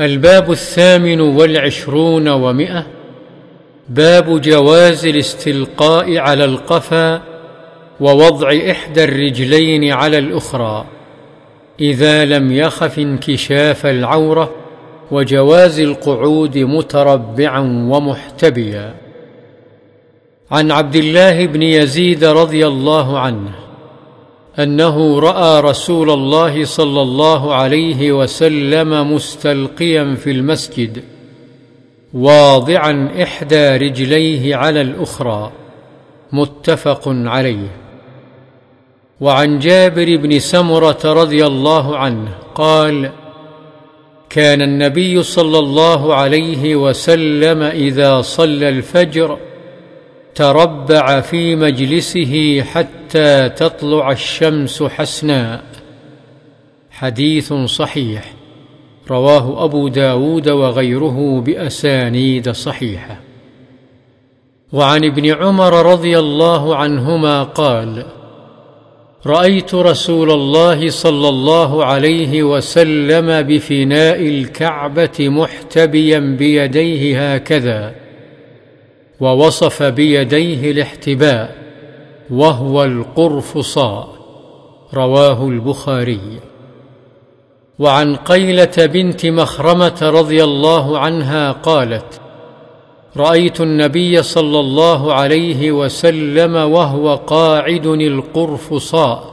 [0.00, 2.86] الباب الثامن والعشرون ومئة.
[3.88, 7.22] باب جواز الاستلقاء على القفا
[8.00, 10.84] ووضع إحدى الرجلين على الأخرى.
[11.80, 14.54] إذا لم يخف انكشاف العورة
[15.10, 18.94] وجواز القعود متربعا ومحتبيا.
[20.50, 23.61] عن عبد الله بن يزيد رضي الله عنه
[24.58, 31.02] أنه رأى رسول الله صلى الله عليه وسلم مستلقيا في المسجد
[32.14, 35.52] واضعا إحدى رجليه على الأخرى
[36.32, 37.68] متفق عليه.
[39.20, 43.10] وعن جابر بن سمرة رضي الله عنه قال
[44.30, 49.38] كان النبي صلى الله عليه وسلم إذا صلى الفجر
[50.34, 55.62] تربع في مجلسه حتى تطلع الشمس حسناء
[56.90, 58.32] حديث صحيح.
[59.10, 63.20] رواه أبو داود وغيره بأسانيد صحيحة.
[64.72, 68.04] وعن ابن عمر رضي الله عنهما قال
[69.26, 78.01] رأيت رسول الله صلى الله عليه وسلم بفناء الكعبة محتبيا بيديه هكذا.
[79.22, 81.56] ووصف بيديه الاحتباء
[82.30, 84.08] وهو القرفصاء
[84.94, 86.40] رواه البخاري.
[87.78, 92.20] وعن قيلة بنت مخرمة رضي الله عنها قالت
[93.16, 99.32] رأيت النبي صلى الله عليه وسلم وهو قاعد القرفصاء.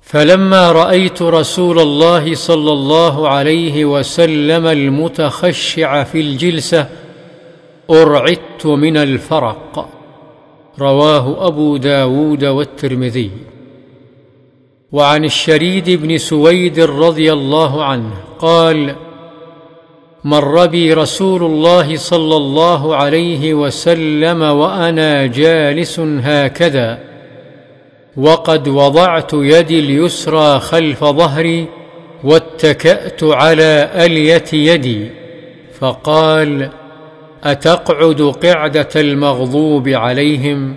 [0.00, 7.03] فلما رأيت رسول الله صلى الله عليه وسلم المتخشع في الجلسة
[7.90, 9.88] أرعدت من الفرق.
[10.78, 13.30] رواه أبو داود والترمذي.
[14.92, 18.94] وعن الشريد بن سويد رضي الله عنه قال
[20.24, 26.98] مر بي رسول الله صلى الله عليه وسلم وأنا جالس هكذا
[28.16, 31.66] وقد وضعت يدي اليسرى خلف ظهري
[32.24, 35.10] واتكأت على ألية يدي
[35.80, 36.70] فقال
[37.44, 40.76] أتقعد قعدة المغضوب عليهم؟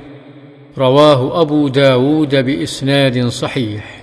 [0.78, 3.97] رواه أبو داود بإسناد صحيح.